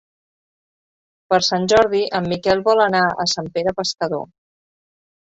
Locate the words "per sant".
1.33-1.67